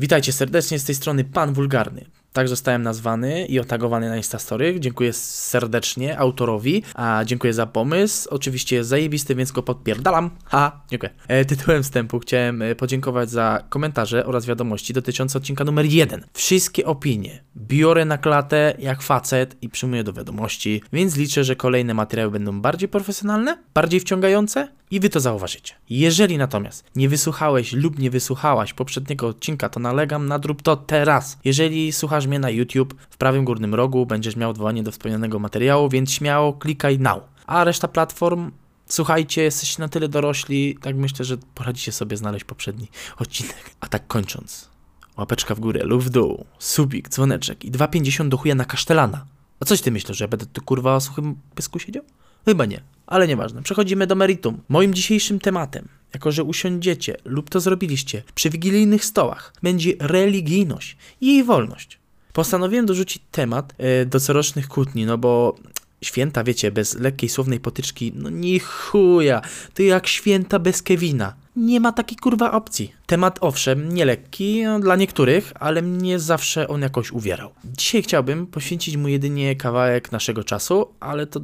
Witajcie 0.00 0.32
serdecznie 0.32 0.78
z 0.78 0.84
tej 0.84 0.94
strony 0.94 1.24
Pan 1.24 1.52
Wulgarny. 1.52 2.04
Tak 2.32 2.48
zostałem 2.48 2.82
nazwany 2.82 3.46
i 3.46 3.60
otagowany 3.60 4.08
na 4.08 4.16
Instastory. 4.16 4.80
Dziękuję 4.80 5.12
serdecznie 5.12 6.18
autorowi, 6.18 6.82
a 6.94 7.22
dziękuję 7.24 7.52
za 7.52 7.66
pomysł. 7.66 8.28
Oczywiście 8.30 8.76
jest 8.76 8.88
zajebisty, 8.88 9.34
więc 9.34 9.52
go 9.52 9.62
podpierdalam. 9.62 10.30
Ha, 10.44 10.80
dziękuję. 10.90 11.10
E, 11.28 11.44
tytułem 11.44 11.82
wstępu 11.82 12.18
chciałem 12.18 12.62
e, 12.62 12.74
podziękować 12.74 13.30
za 13.30 13.64
komentarze 13.68 14.26
oraz 14.26 14.46
wiadomości 14.46 14.92
dotyczące 14.92 15.38
odcinka 15.38 15.64
numer 15.64 15.86
1. 15.86 16.24
Wszystkie 16.32 16.86
opinie 16.86 17.42
biorę 17.56 18.04
na 18.04 18.18
klatę 18.18 18.74
jak 18.78 19.02
facet 19.02 19.56
i 19.62 19.68
przyjmuję 19.68 20.04
do 20.04 20.12
wiadomości, 20.12 20.82
więc 20.92 21.16
liczę, 21.16 21.44
że 21.44 21.56
kolejne 21.56 21.94
materiały 21.94 22.30
będą 22.30 22.60
bardziej 22.60 22.88
profesjonalne, 22.88 23.58
bardziej 23.74 24.00
wciągające 24.00 24.68
i 24.90 25.00
wy 25.00 25.10
to 25.10 25.20
zauważycie. 25.20 25.74
Jeżeli 25.90 26.38
natomiast 26.38 26.84
nie 26.96 27.08
wysłuchałeś 27.08 27.72
lub 27.72 27.98
nie 27.98 28.10
wysłuchałaś 28.10 28.72
poprzedniego 28.72 29.28
odcinka, 29.28 29.68
to 29.68 29.80
nalegam 29.80 30.28
na 30.28 30.38
drób 30.38 30.62
to 30.62 30.76
teraz. 30.76 31.38
Jeżeli 31.44 31.92
słuchasz 31.92 32.26
mnie 32.26 32.38
na 32.38 32.50
YouTube, 32.50 32.94
w 33.10 33.16
prawym 33.16 33.44
górnym 33.44 33.74
rogu 33.74 34.06
będziesz 34.06 34.36
miał 34.36 34.50
odwołanie 34.50 34.82
do 34.82 34.92
wspomnianego 34.92 35.38
materiału, 35.38 35.88
więc 35.88 36.12
śmiało 36.12 36.52
klikaj 36.52 36.98
now. 36.98 37.22
A 37.46 37.64
reszta 37.64 37.88
platform 37.88 38.50
Słuchajcie, 38.88 39.42
jesteście 39.42 39.82
na 39.82 39.88
tyle 39.88 40.08
dorośli, 40.08 40.78
tak 40.82 40.96
myślę, 40.96 41.24
że 41.24 41.36
poradzicie 41.54 41.92
sobie 41.92 42.16
znaleźć 42.16 42.44
poprzedni 42.44 42.88
odcinek. 43.18 43.70
A 43.80 43.86
tak 43.86 44.06
kończąc, 44.06 44.68
łapeczka 45.16 45.54
w 45.54 45.60
górę 45.60 45.80
lub 45.84 46.02
w 46.02 46.10
dół, 46.10 46.44
subik, 46.58 47.08
dzwoneczek 47.08 47.64
i 47.64 47.72
2,50 47.72 48.28
do 48.28 48.36
chuja 48.36 48.54
na 48.54 48.64
kasztelana. 48.64 49.24
A 49.60 49.64
coś 49.64 49.80
ty 49.80 49.90
myślisz, 49.90 50.18
że 50.18 50.24
ja 50.24 50.28
będę 50.28 50.46
tu 50.46 50.62
kurwa 50.62 50.94
o 50.94 51.00
suchym 51.00 51.36
pysku 51.54 51.78
siedział? 51.78 52.04
Chyba 52.44 52.64
nie, 52.64 52.80
ale 53.06 53.28
nieważne. 53.28 53.62
Przechodzimy 53.62 54.06
do 54.06 54.14
meritum. 54.14 54.60
Moim 54.68 54.94
dzisiejszym 54.94 55.38
tematem, 55.38 55.88
jako 56.14 56.32
że 56.32 56.44
usiądziecie 56.44 57.16
lub 57.24 57.50
to 57.50 57.60
zrobiliście 57.60 58.22
przy 58.34 58.50
wigilijnych 58.50 59.04
stołach, 59.04 59.52
będzie 59.62 59.92
religijność 60.00 60.96
i 61.20 61.26
jej 61.26 61.44
wolność. 61.44 61.98
Postanowiłem 62.32 62.86
dorzucić 62.86 63.22
temat 63.30 63.74
e, 63.78 64.06
do 64.06 64.20
corocznych 64.20 64.68
kłótni, 64.68 65.06
no 65.06 65.18
bo 65.18 65.54
święta, 66.02 66.44
wiecie, 66.44 66.70
bez 66.70 66.94
lekkiej 66.94 67.28
słownej 67.28 67.60
potyczki, 67.60 68.12
no 68.14 68.30
nie 68.30 68.60
chuja, 68.60 69.42
to 69.74 69.82
jak 69.82 70.06
święta 70.06 70.58
bez 70.58 70.82
Kevina. 70.82 71.34
Nie 71.56 71.80
ma 71.80 71.92
takiej 71.92 72.18
kurwa 72.18 72.52
opcji. 72.52 72.92
Temat 73.06 73.38
owszem, 73.40 73.94
nie 73.94 74.04
lekki 74.04 74.62
no, 74.64 74.80
dla 74.80 74.96
niektórych, 74.96 75.52
ale 75.60 75.82
mnie 75.82 76.18
zawsze 76.18 76.68
on 76.68 76.82
jakoś 76.82 77.12
uwierał. 77.12 77.50
Dzisiaj 77.64 78.02
chciałbym 78.02 78.46
poświęcić 78.46 78.96
mu 78.96 79.08
jedynie 79.08 79.56
kawałek 79.56 80.12
naszego 80.12 80.44
czasu, 80.44 80.88
ale 81.00 81.26
to 81.26 81.40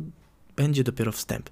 będzie 0.56 0.84
dopiero 0.84 1.12
wstęp 1.12 1.50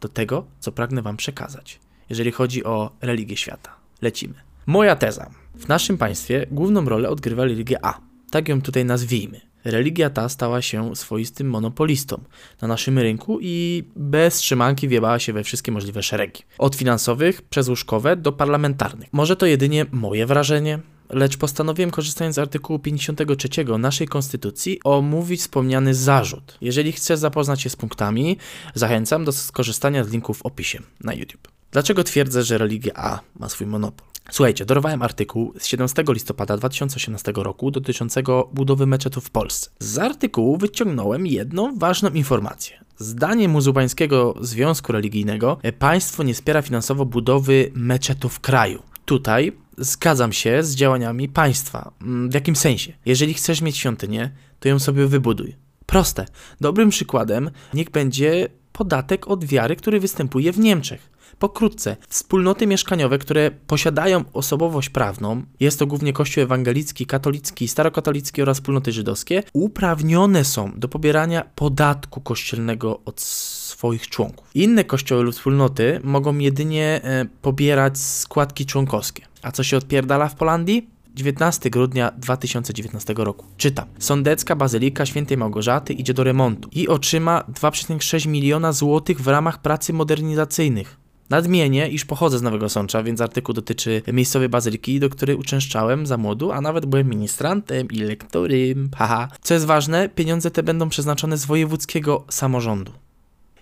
do 0.00 0.08
tego, 0.08 0.46
co 0.60 0.72
pragnę 0.72 1.02
wam 1.02 1.16
przekazać, 1.16 1.80
jeżeli 2.10 2.32
chodzi 2.32 2.64
o 2.64 2.90
religię 3.00 3.36
świata. 3.36 3.74
Lecimy. 4.02 4.34
Moja 4.66 4.96
teza. 4.96 5.30
W 5.54 5.68
naszym 5.68 5.98
państwie 5.98 6.46
główną 6.50 6.84
rolę 6.84 7.08
odgrywa 7.08 7.44
religia 7.44 7.78
A. 7.82 8.00
Tak 8.30 8.48
ją 8.48 8.62
tutaj 8.62 8.84
nazwijmy. 8.84 9.40
Religia 9.64 10.10
ta 10.10 10.28
stała 10.28 10.62
się 10.62 10.96
swoistym 10.96 11.50
monopolistą 11.50 12.20
na 12.62 12.68
naszym 12.68 12.98
rynku 12.98 13.38
i 13.40 13.84
bez 13.96 14.36
trzymanki 14.36 14.88
wiebała 14.88 15.18
się 15.18 15.32
we 15.32 15.44
wszystkie 15.44 15.72
możliwe 15.72 16.02
szeregi. 16.02 16.42
Od 16.58 16.76
finansowych 16.76 17.42
przez 17.42 17.68
łóżkowe 17.68 18.16
do 18.16 18.32
parlamentarnych. 18.32 19.08
Może 19.12 19.36
to 19.36 19.46
jedynie 19.46 19.86
moje 19.92 20.26
wrażenie, 20.26 20.78
lecz 21.12 21.36
postanowiłem, 21.36 21.90
korzystając 21.90 22.36
z 22.36 22.38
artykułu 22.38 22.78
53 22.78 23.48
naszej 23.78 24.08
konstytucji, 24.08 24.80
omówić 24.84 25.40
wspomniany 25.40 25.94
zarzut. 25.94 26.58
Jeżeli 26.60 26.92
chcesz 26.92 27.18
zapoznać 27.18 27.60
się 27.60 27.70
z 27.70 27.76
punktami, 27.76 28.36
zachęcam 28.74 29.24
do 29.24 29.32
skorzystania 29.32 30.04
z 30.04 30.08
linków 30.08 30.38
w 30.38 30.46
opisie 30.46 30.78
na 31.00 31.14
YouTube. 31.14 31.48
Dlaczego 31.70 32.04
twierdzę, 32.04 32.42
że 32.42 32.58
religia 32.58 32.92
A 32.94 33.20
ma 33.36 33.48
swój 33.48 33.66
monopol? 33.66 34.12
Słuchajcie, 34.30 34.64
dorwałem 34.64 35.02
artykuł 35.02 35.52
z 35.58 35.66
17 35.66 36.04
listopada 36.08 36.56
2018 36.56 37.32
roku 37.36 37.70
dotyczącego 37.70 38.50
budowy 38.52 38.86
meczetów 38.86 39.24
w 39.24 39.30
Polsce. 39.30 39.70
Z 39.78 39.98
artykułu 39.98 40.56
wyciągnąłem 40.56 41.26
jedną 41.26 41.78
ważną 41.78 42.10
informację. 42.10 42.84
Zdaniem 42.98 43.50
muzułmańskiego 43.50 44.34
związku 44.40 44.92
religijnego 44.92 45.58
państwo 45.78 46.22
nie 46.22 46.34
wspiera 46.34 46.62
finansowo 46.62 47.06
budowy 47.06 47.70
meczetów 47.74 48.34
w 48.34 48.40
kraju. 48.40 48.82
Tutaj 49.04 49.52
zgadzam 49.78 50.32
się 50.32 50.62
z 50.62 50.74
działaniami 50.74 51.28
państwa. 51.28 51.92
Mm, 52.02 52.30
w 52.30 52.34
jakim 52.34 52.56
sensie? 52.56 52.92
Jeżeli 53.06 53.34
chcesz 53.34 53.60
mieć 53.60 53.76
świątynię, 53.76 54.30
to 54.60 54.68
ją 54.68 54.78
sobie 54.78 55.06
wybuduj. 55.06 55.56
Proste. 55.86 56.26
Dobrym 56.60 56.90
przykładem 56.90 57.50
niech 57.74 57.90
będzie 57.90 58.48
podatek 58.72 59.28
od 59.28 59.44
wiary, 59.44 59.76
który 59.76 60.00
występuje 60.00 60.52
w 60.52 60.58
Niemczech. 60.58 61.12
Pokrótce, 61.38 61.96
wspólnoty 62.08 62.66
mieszkaniowe, 62.66 63.18
które 63.18 63.50
posiadają 63.66 64.24
osobowość 64.32 64.88
prawną, 64.88 65.42
jest 65.60 65.78
to 65.78 65.86
głównie 65.86 66.12
Kościół 66.12 66.42
ewangelicki, 66.42 67.06
katolicki, 67.06 67.68
starokatolicki 67.68 68.42
oraz 68.42 68.56
wspólnoty 68.56 68.92
żydowskie, 68.92 69.42
uprawnione 69.52 70.44
są 70.44 70.72
do 70.76 70.88
pobierania 70.88 71.44
podatku 71.54 72.20
kościelnego 72.20 73.00
od 73.04 73.20
swoich 73.20 74.08
członków. 74.08 74.50
Inne 74.54 74.84
kościoły 74.84 75.22
lub 75.22 75.34
wspólnoty 75.34 76.00
mogą 76.04 76.38
jedynie 76.38 77.00
e, 77.04 77.26
pobierać 77.42 77.98
składki 77.98 78.66
członkowskie. 78.66 79.31
A 79.42 79.52
co 79.52 79.62
się 79.62 79.76
odpierdala 79.76 80.28
w 80.28 80.34
Polandii? 80.34 80.90
19 81.14 81.70
grudnia 81.70 82.12
2019 82.18 83.14
roku. 83.16 83.46
Czytam. 83.56 83.86
Sądecka 83.98 84.56
Bazylika 84.56 85.06
Świętej 85.06 85.36
Małgorzaty 85.36 85.92
idzie 85.92 86.14
do 86.14 86.24
remontu 86.24 86.68
i 86.72 86.88
otrzyma 86.88 87.44
2,6 87.52 88.28
miliona 88.28 88.72
złotych 88.72 89.20
w 89.20 89.28
ramach 89.28 89.62
pracy 89.62 89.92
modernizacyjnych. 89.92 90.96
Nadmienię, 91.30 91.88
iż 91.88 92.04
pochodzę 92.04 92.38
z 92.38 92.42
Nowego 92.42 92.68
Sącza, 92.68 93.02
więc 93.02 93.20
artykuł 93.20 93.54
dotyczy 93.54 94.02
miejscowej 94.12 94.48
bazyliki, 94.48 95.00
do 95.00 95.10
której 95.10 95.36
uczęszczałem 95.36 96.06
za 96.06 96.16
młodu, 96.16 96.52
a 96.52 96.60
nawet 96.60 96.86
byłem 96.86 97.08
ministrantem 97.08 97.88
i 97.90 97.98
lektorem. 97.98 98.90
Haha. 98.96 99.28
Co 99.42 99.54
jest 99.54 99.66
ważne, 99.66 100.08
pieniądze 100.08 100.50
te 100.50 100.62
będą 100.62 100.88
przeznaczone 100.88 101.36
z 101.36 101.44
wojewódzkiego 101.44 102.24
samorządu. 102.30 102.92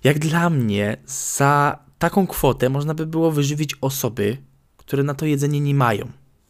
Jak 0.05 0.19
dla 0.19 0.51
mnie, 0.51 0.97
za 1.07 1.79
taką 1.99 2.27
kwotę 2.27 2.69
można 2.69 2.95
by 2.95 3.07
było 3.07 3.31
wyżywić 3.31 3.75
osoby, 3.81 4.37
które 4.91 5.03
na 5.03 5.15
to 5.15 5.27
jedzenie 5.27 5.61
nie 5.61 5.75
mają. 5.75 6.09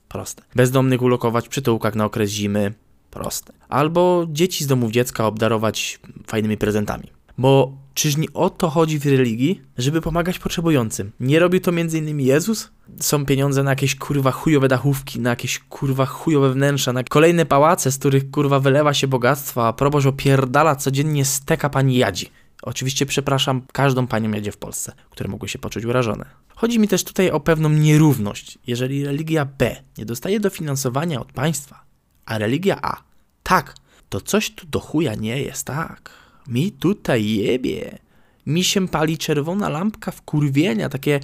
Proste. 0.09 0.43
Bezdomnych 0.55 1.03
ulokować 1.03 1.47
w 1.47 1.49
przytułkach 1.49 1.95
na 1.95 2.05
okres 2.05 2.31
zimy. 2.31 2.73
Proste. 3.11 3.53
Albo 3.69 4.27
dzieci 4.29 4.65
z 4.65 4.67
domów 4.67 4.91
dziecka 4.91 5.27
obdarować 5.27 6.01
fajnymi 6.27 6.57
prezentami. 6.57 7.05
Bo 7.39 7.73
czyż 7.95 8.17
nie 8.17 8.27
o 8.35 8.51
to 8.51 8.71
chodzi 8.71 8.99
w 8.99 9.07
religii, 9.07 9.61
żeby 9.79 10.01
pomagać 10.01 10.39
potrzebującym? 10.39 11.13
Nie 11.21 11.39
robi 11.39 11.61
to 11.61 11.71
m.in. 11.71 12.21
Jezus? 12.21 12.71
Są 13.01 13.27
pieniądze 13.27 13.63
na 13.63 13.71
jakieś 13.71 13.97
kurwa 13.97 14.31
chujowe 14.31 14.69
dachówki, 14.69 15.21
na 15.21 15.31
jakieś 15.31 15.59
kurwa 15.59 16.07
chujowe 16.07 16.53
wnętrza, 16.53 16.93
na 16.93 17.05
kolejne 17.05 17.47
pałace, 17.47 17.93
z 17.93 17.99
których 17.99 18.31
kurwa 18.31 18.61
wylewa 18.61 18.95
się 18.95 19.09
bogactwo, 19.09 19.67
a 19.67 19.73
proboszcz 19.73 20.07
opierdala 20.07 20.77
codziennie 20.77 21.25
steka 21.25 21.71
pani 21.71 21.97
Jadzi. 21.97 22.31
Oczywiście 22.63 23.07
przepraszam 23.07 23.63
każdą 23.73 24.07
panią 24.07 24.31
Jadzie 24.31 24.53
w 24.53 24.57
Polsce, 24.57 24.93
które 25.11 25.29
mogły 25.29 25.49
się 25.49 25.59
poczuć 25.59 25.85
urażone. 25.85 26.25
Chodzi 26.49 26.79
mi 26.79 26.89
też 26.89 27.05
tutaj 27.05 27.31
o 27.31 27.41
pewną 27.41 27.69
nierówność. 27.69 28.59
Jeżeli 28.67 29.05
religia 29.05 29.45
B 29.45 29.77
nie 29.99 30.07
dostaje 30.07 30.41
dofinansowania 30.41 31.21
od 31.21 31.33
państwa, 31.33 31.85
a 32.27 32.39
religia 32.39 32.79
A 32.83 33.11
tak, 33.43 33.75
to 34.09 34.21
coś 34.21 34.51
tu 34.51 34.67
do 34.67 34.81
chuja 34.81 35.15
nie 35.15 35.43
jest 35.43 35.67
tak. 35.67 36.11
Mi 36.49 36.73
tutaj 36.73 37.27
jebie. 37.27 37.99
Mi 38.47 38.65
się 38.65 38.89
pali 38.89 39.19
czerwona 39.19 39.69
lampka 39.69 40.11
wkurwienia, 40.11 40.89
takie 40.89 41.21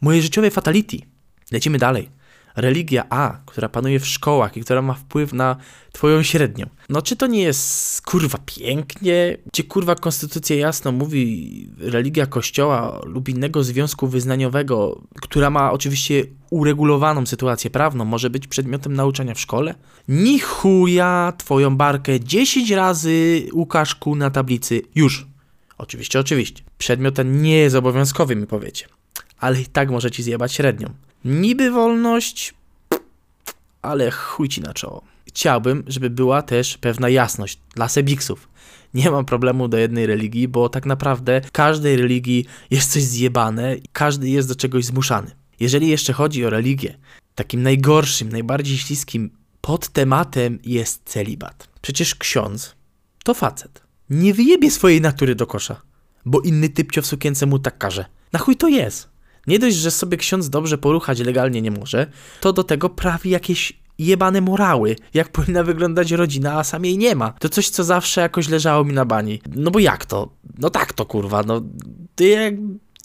moje 0.00 0.22
życiowe 0.22 0.50
fatality. 0.50 0.98
Lecimy 1.52 1.78
dalej. 1.78 2.08
Religia 2.56 3.04
A, 3.10 3.40
która 3.46 3.68
panuje 3.68 4.00
w 4.00 4.06
szkołach 4.06 4.56
i 4.56 4.60
która 4.60 4.82
ma 4.82 4.94
wpływ 4.94 5.32
na 5.32 5.56
twoją 5.92 6.22
średnią. 6.22 6.66
No 6.88 7.02
czy 7.02 7.16
to 7.16 7.26
nie 7.26 7.42
jest 7.42 8.02
kurwa 8.02 8.38
pięknie? 8.46 9.36
Czy 9.52 9.64
kurwa 9.64 9.94
konstytucja 9.94 10.56
jasno 10.56 10.92
mówi 10.92 11.68
religia 11.78 12.26
kościoła 12.26 13.00
lub 13.04 13.28
innego 13.28 13.64
związku 13.64 14.08
wyznaniowego, 14.08 15.02
która 15.22 15.50
ma 15.50 15.72
oczywiście 15.72 16.24
uregulowaną 16.50 17.26
sytuację 17.26 17.70
prawną, 17.70 18.04
może 18.04 18.30
być 18.30 18.46
przedmiotem 18.46 18.94
nauczania 18.94 19.34
w 19.34 19.40
szkole? 19.40 19.74
Ni 20.08 20.38
chuja 20.38 21.32
twoją 21.38 21.76
barkę 21.76 22.20
10 22.20 22.70
razy 22.70 23.46
Łukaszku 23.52 24.16
na 24.16 24.30
tablicy. 24.30 24.82
Już. 24.94 25.26
Oczywiście, 25.78 26.20
oczywiście. 26.20 26.62
Przedmiot 26.78 27.14
ten 27.14 27.42
nie 27.42 27.56
jest 27.56 27.76
obowiązkowy, 27.76 28.36
mi 28.36 28.46
powiecie. 28.46 28.86
Ale 29.38 29.60
i 29.60 29.66
tak 29.66 29.90
może 29.90 30.10
ci 30.10 30.22
zjebać 30.22 30.52
średnią. 30.52 30.90
Niby 31.24 31.70
wolność, 31.70 32.54
ale 33.82 34.10
chuj 34.10 34.48
ci 34.48 34.60
na 34.60 34.74
czoło. 34.74 35.02
Chciałbym, 35.28 35.84
żeby 35.86 36.10
była 36.10 36.42
też 36.42 36.78
pewna 36.78 37.08
jasność 37.08 37.58
dla 37.74 37.88
sebiksów. 37.88 38.48
Nie 38.94 39.10
mam 39.10 39.24
problemu 39.24 39.68
do 39.68 39.76
jednej 39.76 40.06
religii, 40.06 40.48
bo 40.48 40.68
tak 40.68 40.86
naprawdę 40.86 41.40
każdej 41.52 41.96
religii 41.96 42.46
jest 42.70 42.92
coś 42.92 43.02
zjebane 43.02 43.76
każdy 43.92 44.28
jest 44.28 44.48
do 44.48 44.54
czegoś 44.54 44.84
zmuszany. 44.84 45.30
Jeżeli 45.60 45.88
jeszcze 45.88 46.12
chodzi 46.12 46.44
o 46.44 46.50
religię, 46.50 46.98
takim 47.34 47.62
najgorszym, 47.62 48.28
najbardziej 48.28 48.78
śliskim 48.78 49.30
pod 49.60 49.88
tematem 49.88 50.58
jest 50.64 51.02
celibat. 51.04 51.68
Przecież 51.82 52.14
ksiądz 52.14 52.74
to 53.24 53.34
facet. 53.34 53.82
Nie 54.10 54.34
wyjebie 54.34 54.70
swojej 54.70 55.00
natury 55.00 55.34
do 55.34 55.46
kosza, 55.46 55.80
bo 56.24 56.40
inny 56.40 56.68
typcio 56.68 57.02
w 57.02 57.06
sukience 57.06 57.46
mu 57.46 57.58
tak 57.58 57.78
każe. 57.78 58.04
Na 58.32 58.38
chuj 58.38 58.56
to 58.56 58.68
jest? 58.68 59.09
Nie 59.46 59.58
dość, 59.58 59.76
że 59.76 59.90
sobie 59.90 60.16
ksiądz 60.16 60.48
dobrze 60.50 60.78
poruchać 60.78 61.20
legalnie 61.20 61.62
nie 61.62 61.70
może, 61.70 62.06
to 62.40 62.52
do 62.52 62.64
tego 62.64 62.88
prawi 62.88 63.30
jakieś 63.30 63.80
jebane 63.98 64.40
morały, 64.40 64.96
jak 65.14 65.28
powinna 65.28 65.64
wyglądać 65.64 66.12
rodzina, 66.12 66.58
a 66.58 66.64
sam 66.64 66.84
jej 66.84 66.98
nie 66.98 67.14
ma. 67.14 67.32
To 67.32 67.48
coś, 67.48 67.68
co 67.68 67.84
zawsze 67.84 68.20
jakoś 68.20 68.48
leżało 68.48 68.84
mi 68.84 68.92
na 68.92 69.04
bani. 69.04 69.40
No 69.56 69.70
bo 69.70 69.78
jak 69.78 70.06
to? 70.06 70.30
No 70.58 70.70
tak 70.70 70.92
to 70.92 71.06
kurwa, 71.06 71.42
no 71.42 71.60
ty 72.14 72.28
jak 72.28 72.54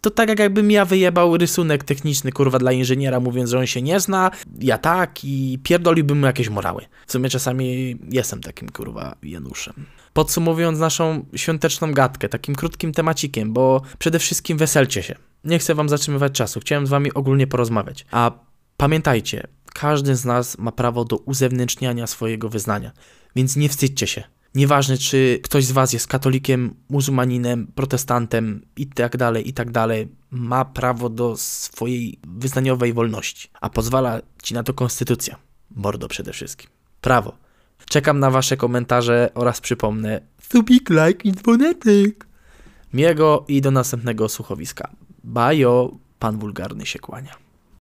to 0.02 0.12
tak 0.12 0.30
jak 0.30 0.40
jakbym 0.40 0.72
ja 0.72 0.86
wyjebał 0.86 1.38
rysunek 1.38 1.84
techniczny, 1.84 2.32
kurwa, 2.32 2.60
dla 2.60 2.72
inżyniera, 2.72 3.20
mówiąc, 3.20 3.50
że 3.50 3.60
on 3.60 3.66
się 3.66 3.82
nie 3.82 4.00
zna, 4.00 4.32
ja 4.60 4.78
tak 4.78 5.24
i 5.24 5.60
pierdoliłbym 5.64 6.20
mu 6.20 6.26
jakieś 6.26 6.50
morały. 6.50 6.86
W 7.08 7.12
sumie 7.12 7.30
czasami 7.30 7.98
jestem 8.12 8.42
takim, 8.42 8.70
kurwa, 8.70 9.16
Januszem. 9.24 9.74
Podsumowując 10.14 10.80
naszą 10.80 11.26
świąteczną 11.36 11.94
gadkę, 11.94 12.30
takim 12.30 12.56
krótkim 12.56 12.92
temacikiem, 12.92 13.54
bo 13.54 13.82
przede 14.00 14.20
wszystkim 14.20 14.58
weselcie 14.58 15.04
się. 15.04 15.16
Nie 15.46 15.60
chcę 15.60 15.76
wam 15.76 15.90
zatrzymywać 15.90 16.32
czasu, 16.32 16.60
chciałem 16.60 16.88
z 16.88 16.90
wami 16.90 17.14
ogólnie 17.14 17.48
porozmawiać. 17.48 18.06
A 18.12 18.32
pamiętajcie, 18.78 19.48
każdy 19.74 20.16
z 20.16 20.26
nas 20.26 20.58
ma 20.58 20.72
prawo 20.72 21.06
do 21.06 21.18
uzewnętrzniania 21.18 22.08
swojego 22.08 22.50
wyznania, 22.50 22.92
więc 23.36 23.56
nie 23.56 23.70
wstydźcie 23.70 24.08
się. 24.08 24.24
Nieważne, 24.56 24.98
czy 24.98 25.40
ktoś 25.44 25.66
z 25.66 25.72
was 25.72 25.94
jest 25.94 26.08
katolikiem, 26.08 26.76
muzułmaninem, 26.90 27.68
protestantem 27.76 28.66
i 28.78 28.88
tak 28.88 29.18
dalej, 29.18 29.50
i 29.50 29.54
tak 29.54 29.70
ma 30.32 30.66
prawo 30.66 31.10
do 31.10 31.38
swojej 31.38 32.20
wyznaniowej 32.28 32.94
wolności, 32.94 33.50
a 33.62 33.70
pozwala 33.70 34.22
ci 34.44 34.54
na 34.54 34.64
to 34.64 34.74
konstytucja. 34.74 35.36
Mordo 35.76 36.08
przede 36.08 36.34
wszystkim. 36.34 36.70
Prawo. 37.02 37.38
Czekam 37.90 38.20
na 38.20 38.32
wasze 38.32 38.58
komentarze 38.58 39.30
oraz 39.34 39.62
przypomnę 39.62 40.22
subik, 40.42 40.90
like 40.90 41.30
i 41.30 41.32
dzwonetek. 41.32 42.28
Miłego 42.94 43.46
i 43.48 43.62
do 43.62 43.72
następnego 43.72 44.30
słuchowiska. 44.30 44.90
Bajo, 45.26 45.92
pan 46.20 46.40
wulgarny 46.40 46.86
się 46.86 47.00
kłania. 47.00 47.45